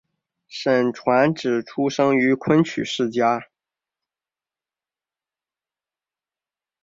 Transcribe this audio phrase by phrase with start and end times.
[0.47, 3.43] 沈传芷出生于昆曲世家。